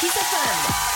Kiss 0.00 0.10
FM. 0.16 0.93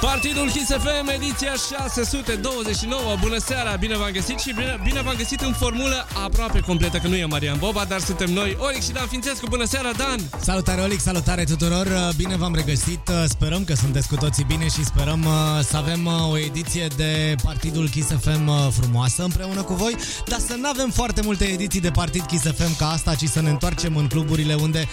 Partidul 0.00 0.50
Kiss 0.50 0.70
FM, 0.70 1.08
ediția 1.14 1.52
629. 1.52 3.16
Bună 3.20 3.38
seara, 3.38 3.76
bine 3.76 3.96
v-am 3.96 4.10
găsit 4.12 4.38
și 4.38 4.52
bine, 4.52 4.80
bine 4.84 5.00
v-am 5.02 5.14
găsit 5.16 5.40
în 5.40 5.52
formulă 5.52 6.06
aproape 6.24 6.60
completă, 6.60 6.98
că 6.98 7.08
nu 7.08 7.16
e 7.16 7.24
Marian 7.24 7.56
Boba, 7.58 7.84
dar 7.84 8.00
suntem 8.00 8.32
noi, 8.32 8.56
Olix 8.60 8.84
și 8.84 8.92
Dan 8.92 9.06
Fințescu. 9.06 9.46
Bună 9.48 9.64
seara, 9.64 9.90
Dan! 9.92 10.20
Salutare, 10.40 10.80
Olic, 10.80 11.00
salutare 11.00 11.44
tuturor! 11.44 11.86
Bine 12.16 12.36
v-am 12.36 12.54
regăsit, 12.54 13.00
sperăm 13.28 13.64
că 13.64 13.74
sunteți 13.74 14.08
cu 14.08 14.16
toții 14.16 14.44
bine 14.44 14.68
și 14.68 14.84
sperăm 14.84 15.24
uh, 15.24 15.64
să 15.64 15.76
avem 15.76 16.06
uh, 16.06 16.30
o 16.30 16.38
ediție 16.38 16.86
de 16.96 17.34
Partidul 17.42 17.88
Kiss 17.88 18.08
FM 18.20 18.48
uh, 18.48 18.68
frumoasă 18.80 19.22
împreună 19.22 19.62
cu 19.62 19.74
voi, 19.74 19.96
dar 20.26 20.38
să 20.38 20.54
nu 20.60 20.68
avem 20.68 20.90
foarte 20.90 21.20
multe 21.24 21.44
ediții 21.44 21.80
de 21.80 21.90
Partid 21.90 22.22
Kiss 22.22 22.44
FM 22.44 22.76
ca 22.76 22.90
asta, 22.90 23.14
ci 23.14 23.28
să 23.28 23.40
ne 23.40 23.50
întoarcem 23.50 23.96
în 23.96 24.06
cluburile 24.06 24.54
unde 24.54 24.88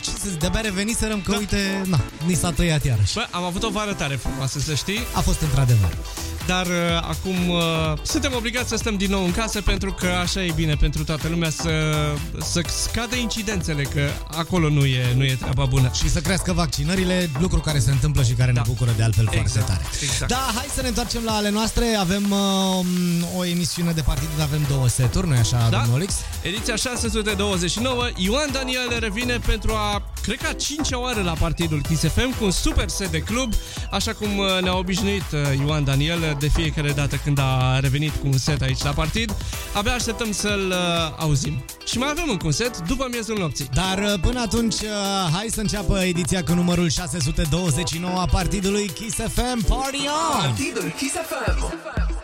ce 0.00 0.10
să 0.10 0.28
zic, 0.28 0.38
de-abia 0.38 0.60
reveniserăm 0.60 1.20
că, 1.20 1.30
da. 1.30 1.36
uite, 1.36 1.82
na, 1.84 2.00
ni 2.26 2.34
s-a 2.34 2.50
tăiat 2.50 2.84
iarăși. 2.84 3.14
Bă, 3.14 3.26
am 3.30 3.44
avut 3.44 3.62
o 3.62 3.70
vară 3.70 3.92
tare 3.92 4.18
frumoasă, 4.24 4.58
să 4.58 4.74
știi. 4.74 5.00
A 5.14 5.20
fost 5.20 5.40
într-adevăr. 5.40 5.92
Dar 6.46 6.66
uh, 6.66 6.72
acum 6.96 7.48
uh, 7.48 7.62
suntem 8.02 8.32
obligați 8.36 8.68
să 8.68 8.76
stăm 8.76 8.96
din 8.96 9.10
nou 9.10 9.24
în 9.24 9.32
casă 9.32 9.62
pentru 9.62 9.92
că 9.92 10.06
așa 10.06 10.44
e 10.44 10.52
bine 10.54 10.74
pentru 10.74 11.04
toată 11.04 11.28
lumea 11.28 11.50
să, 11.50 11.70
să 12.40 12.62
scadă 12.66 13.16
incidențele, 13.16 13.82
că 13.82 14.08
acolo 14.36 14.68
nu 14.68 14.84
e, 14.84 15.14
nu 15.16 15.24
e 15.24 15.36
treaba 15.40 15.64
bună. 15.64 15.90
Și 15.94 16.10
să 16.10 16.20
crească 16.20 16.52
vaccinările, 16.52 17.30
lucru 17.40 17.60
care 17.60 17.78
se 17.78 17.90
întâmplă 17.90 18.22
și 18.22 18.32
care 18.32 18.52
da. 18.52 18.60
ne 18.60 18.72
bucură 18.72 18.92
de 18.96 19.02
altfel 19.02 19.28
exact, 19.30 19.48
foarte 19.50 19.72
tare. 19.72 19.84
Exact. 20.02 20.30
Da, 20.30 20.50
hai 20.54 20.66
să 20.74 20.82
ne 20.82 20.88
întoarcem 20.88 21.22
la 21.24 21.32
ale 21.32 21.50
noastre. 21.50 21.84
Avem 21.94 22.30
uh, 22.30 23.38
o 23.38 23.44
emisiune 23.44 23.92
de 23.92 24.00
partid, 24.00 24.28
avem 24.40 24.60
două 24.68 24.88
seturi, 24.88 25.28
nu-i 25.28 25.38
așa, 25.38 25.68
Da. 25.70 25.76
domnul 25.76 25.94
Olix? 25.94 26.14
Ediția 26.42 26.76
629, 26.76 28.08
Ioan 28.16 28.48
Daniel 28.52 28.96
revine 28.98 29.38
pentru 29.46 29.72
a, 29.72 30.02
cred 30.22 30.36
că 30.36 30.46
a 30.46 30.52
cincea 30.52 31.00
oară 31.00 31.22
la 31.22 31.32
partidul 31.32 31.82
Kiss 31.82 32.02
FM 32.02 32.38
cu 32.38 32.44
un 32.44 32.50
super 32.50 32.88
set 32.88 33.10
de 33.10 33.18
club, 33.18 33.52
așa 33.90 34.12
cum 34.12 34.38
uh, 34.38 34.62
ne-a 34.62 34.76
obișnuit 34.76 35.24
uh, 35.32 35.58
Ioan 35.66 35.84
Daniel 35.84 36.33
de 36.38 36.48
fiecare 36.48 36.92
dată 36.92 37.16
când 37.24 37.38
a 37.38 37.78
revenit 37.78 38.10
cu 38.10 38.26
un 38.26 38.38
set 38.38 38.62
aici 38.62 38.82
la 38.82 38.90
partid. 38.90 39.34
Abia 39.74 39.92
așteptăm 39.92 40.32
să-l 40.32 40.66
uh, 40.68 41.14
auzim. 41.18 41.64
Și 41.86 41.98
mai 41.98 42.08
avem 42.10 42.24
încă 42.30 42.46
un 42.46 42.52
set 42.52 42.78
după 42.78 43.06
miezul 43.10 43.38
nopții. 43.38 43.68
Dar 43.72 43.98
uh, 43.98 44.20
până 44.20 44.40
atunci, 44.40 44.74
uh, 44.74 44.88
hai 45.32 45.46
să 45.50 45.60
înceapă 45.60 45.98
ediția 45.98 46.42
cu 46.44 46.52
numărul 46.52 46.88
629 46.88 48.20
a 48.20 48.26
partidului 48.26 48.86
Kiss 48.86 49.16
FM. 49.16 49.64
Party 49.66 50.06
on! 50.32 50.40
Partidul 50.40 50.92
Kiss 50.96 51.14
FM. 51.14 51.62
Oh, 51.62 52.23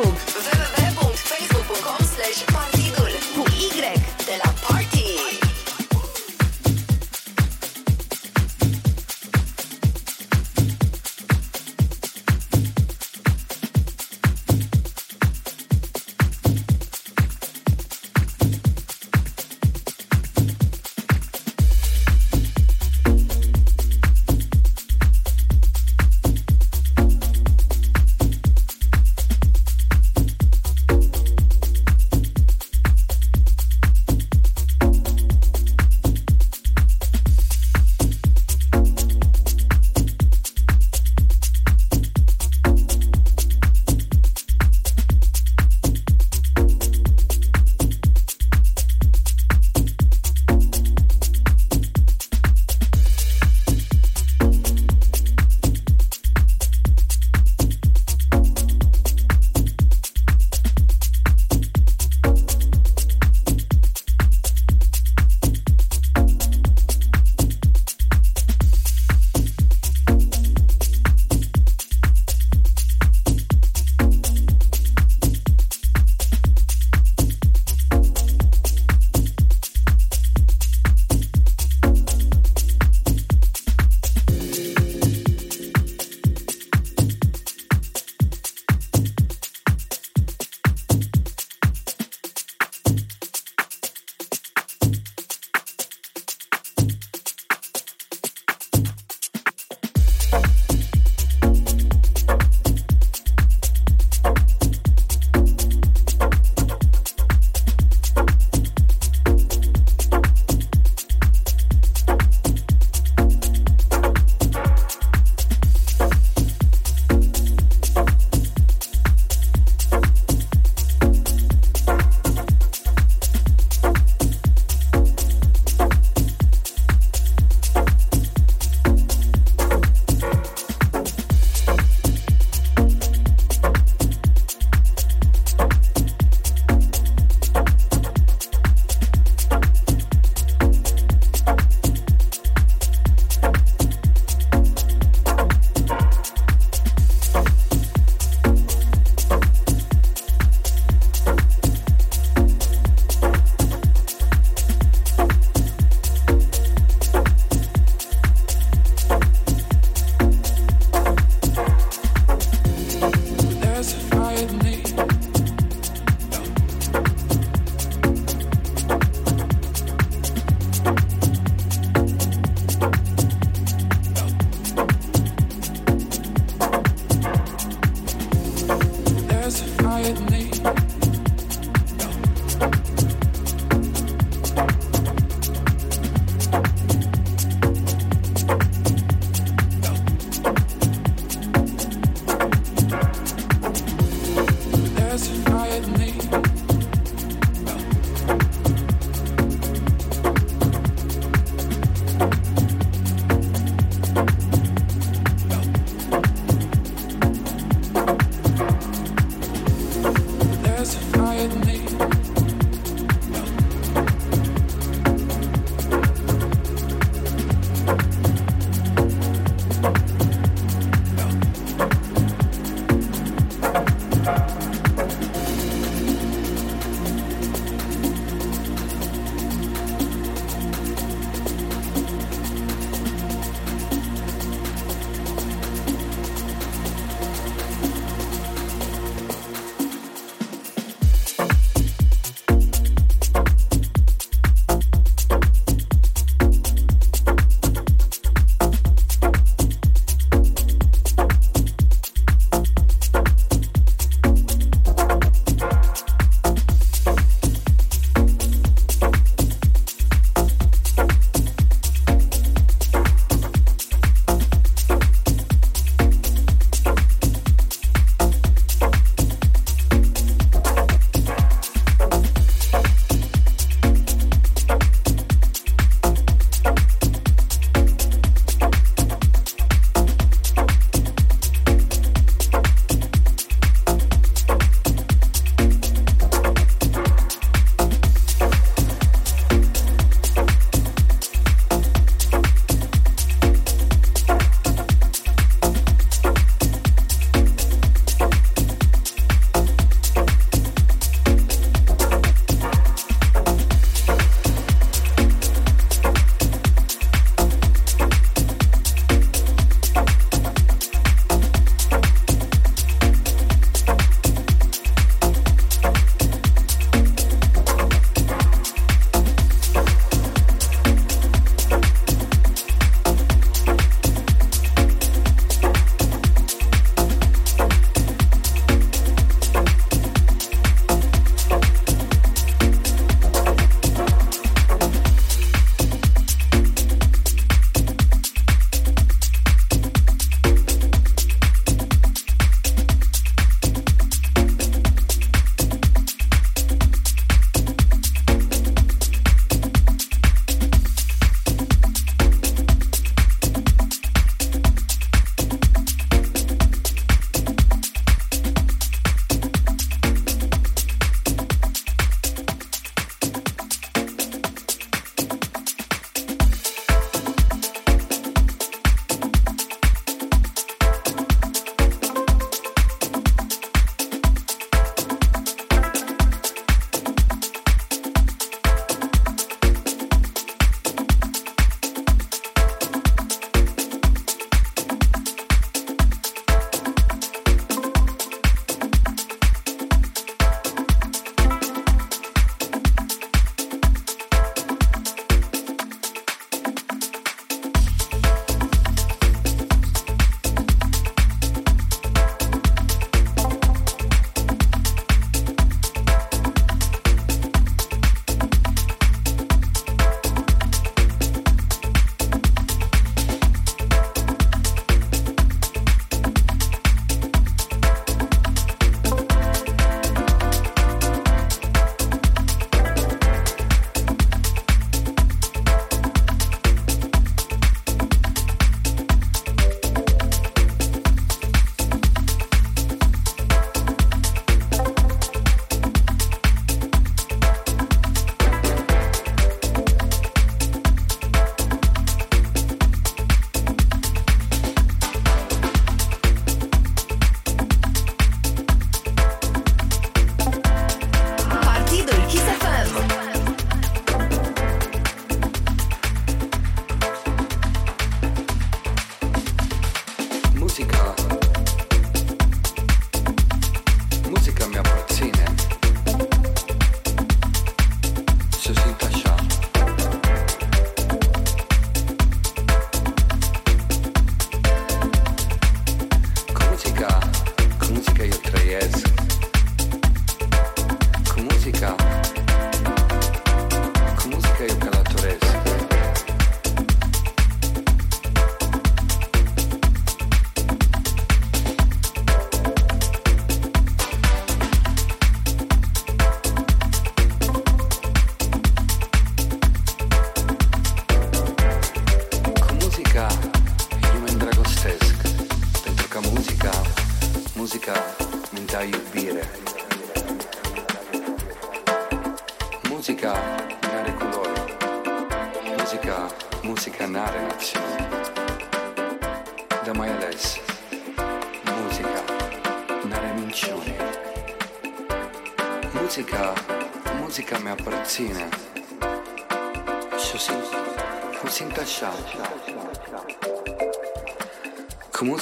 Vogue. 0.00 0.77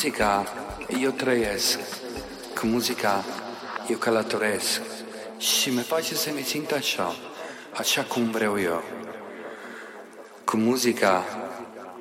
musica 0.07 0.47
io 1.01 1.11
trăiesc, 1.11 1.79
cu 2.55 2.67
muzica 2.67 3.25
eu 3.89 3.97
călătoresc 3.97 4.81
și 5.39 5.71
mă 5.71 5.81
face 5.81 6.15
să 6.15 6.31
mi 6.35 6.43
simt 6.43 6.71
așa, 6.71 7.15
așa 7.77 8.03
cum 8.03 8.31
vreau 8.31 8.61
eu. 8.61 8.83
Cu 10.45 10.57
muzica, 10.57 11.25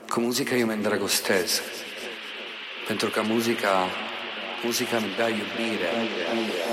cu 0.10 0.20
muzica 0.20 0.56
eu 0.56 0.66
mă 0.66 0.72
îndrăgostesc, 0.72 1.62
pentru 2.88 3.10
că 3.10 3.22
muzica, 3.22 3.90
musica 4.64 5.00
mi 5.00 5.14
dă 5.18 5.28
iubire. 5.30 5.90
iubire. 6.34 6.65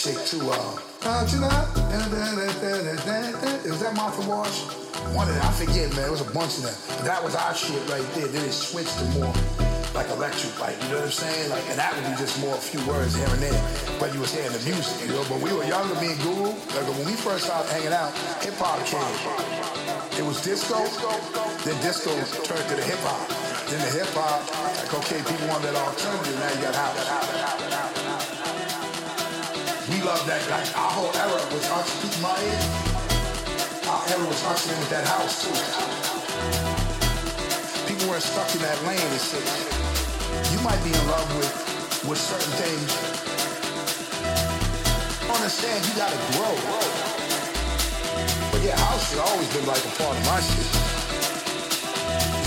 Chick 0.00 0.16
too, 0.24 0.40
uh. 0.48 0.80
It 3.60 3.68
was 3.68 3.80
that 3.84 3.92
Martha 3.94 4.24
Wash? 4.24 4.64
One 5.12 5.28
of 5.28 5.34
them, 5.34 5.44
I 5.44 5.52
forget, 5.52 5.92
man. 5.92 6.08
It 6.08 6.10
was 6.10 6.24
a 6.24 6.32
bunch 6.32 6.56
of 6.56 6.64
them. 6.64 6.76
But 6.96 7.04
that 7.04 7.20
was 7.20 7.36
our 7.36 7.52
shit 7.52 7.84
right 7.92 8.04
there. 8.16 8.28
Then 8.28 8.44
it 8.44 8.52
switched 8.52 8.96
to 8.96 9.04
more 9.20 9.32
like 9.92 10.08
electric, 10.08 10.56
like 10.60 10.80
you 10.80 10.88
know 10.88 11.04
what 11.04 11.12
I'm 11.12 11.20
saying? 11.20 11.50
Like, 11.50 11.68
and 11.68 11.76
that 11.76 11.92
would 11.92 12.06
be 12.08 12.16
just 12.16 12.40
more 12.40 12.54
a 12.54 12.62
few 12.62 12.80
words 12.88 13.12
here 13.12 13.28
and 13.28 13.42
there. 13.44 13.60
But 14.00 14.14
you 14.14 14.20
was 14.24 14.32
hearing 14.32 14.52
the 14.56 14.64
music, 14.64 15.04
you 15.04 15.12
know. 15.12 15.24
But 15.28 15.44
we 15.44 15.52
were 15.52 15.68
younger, 15.68 15.92
me 16.00 16.16
and 16.16 16.20
Google. 16.24 16.56
Like 16.72 16.88
when 16.88 17.04
we 17.04 17.12
first 17.12 17.44
started 17.44 17.68
hanging 17.68 17.92
out, 17.92 18.16
hip 18.40 18.56
hop 18.56 18.80
came. 18.88 19.04
It 20.16 20.24
was 20.24 20.40
disco, 20.40 20.80
then 21.68 21.76
disco 21.84 22.08
turned 22.48 22.64
to 22.72 22.74
the 22.76 22.86
hip 22.88 23.00
hop. 23.04 23.20
Then 23.68 23.84
the 23.84 23.92
hip 24.00 24.08
hop, 24.16 24.48
like 24.80 24.92
okay, 25.04 25.20
people 25.28 25.44
want 25.52 25.60
that 25.68 25.76
alternative, 25.76 26.40
now 26.40 26.48
you 26.56 26.60
got 26.64 26.72
house. 26.72 27.69
We 30.00 30.06
love 30.06 30.24
that. 30.24 30.40
Like 30.48 30.64
our 30.80 30.90
whole 30.96 31.12
era 31.12 31.36
was 31.52 31.60
us. 31.76 31.92
Keep 32.00 32.16
my 32.24 32.32
ear. 32.32 32.64
Our 33.84 34.00
era 34.08 34.24
was 34.24 34.40
hustling 34.40 34.80
with 34.80 34.88
that 34.96 35.04
house 35.04 35.44
too. 35.44 35.52
People 37.84 38.08
weren't 38.08 38.24
stuck 38.24 38.48
in 38.56 38.64
that 38.64 38.80
lane 38.88 38.96
and 38.96 39.20
shit. 39.20 39.44
You 40.56 40.60
might 40.64 40.80
be 40.80 40.88
in 40.88 41.04
love 41.04 41.28
with 41.36 41.52
with 42.08 42.16
certain 42.16 42.48
things. 42.56 42.88
Understand 45.28 45.84
you 45.84 45.92
gotta 45.92 46.16
grow. 46.32 46.56
But 48.56 48.64
yeah, 48.64 48.80
house 48.80 49.04
has 49.12 49.20
always 49.20 49.52
been 49.52 49.68
like 49.68 49.84
a 49.84 49.92
part 50.00 50.16
of 50.16 50.24
my 50.24 50.40
shit. 50.40 50.64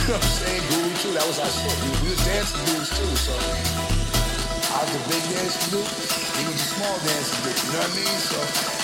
You 0.03 0.09
know 0.09 0.19
what 0.19 0.25
I'm 0.25 0.35
saying? 0.35 0.63
Groovy 0.67 0.95
too, 0.99 1.13
that 1.15 1.23
was 1.29 1.39
our 1.39 1.47
shit. 1.47 1.71
We, 2.03 2.11
was 2.11 2.19
dancing 2.27 2.59
dudes 2.65 2.91
too, 2.91 3.07
so 3.15 3.31
I 3.31 4.83
was 4.83 4.91
the 4.91 4.99
big 5.07 5.23
dancing 5.31 5.69
dude. 5.71 6.13
He 6.33 6.43
was 6.49 6.59
the 6.59 6.72
small 6.83 6.97
dancing 6.99 7.43
dude, 7.43 7.63
you 7.63 7.71
know 7.71 7.79
what 7.79 7.91
I 7.91 7.95
mean? 7.95 8.19
So 8.19 8.37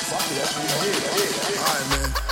fuck 0.08 0.24
it, 0.32 0.36
that's 0.36 0.56
what 0.56 0.64
we 0.82 0.92
did. 0.92 1.60
Alright 1.60 2.24
man. 2.24 2.29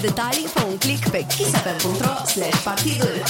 Detalii, 0.00 0.46
fă 0.46 0.64
un 0.68 0.78
click 0.78 1.08
pe 1.08 1.24
kissfm.ro 1.28 2.26
slash 2.26 2.62
partidul. 2.62 3.22